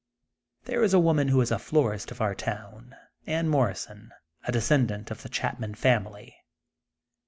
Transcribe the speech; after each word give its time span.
There 0.65 0.81
is 0.81 0.95
a 0.95 0.99
woman 0.99 1.27
who 1.27 1.41
is 1.41 1.53
florist 1.59 2.09
of 2.09 2.21
our 2.21 2.33
town, 2.33 2.95
Anne 3.27 3.47
Morrison 3.49 4.11
a 4.45 4.51
descendant 4.51 5.11
of 5.11 5.21
the 5.21 5.29
Chapman 5.29 5.75
family. 5.75 6.35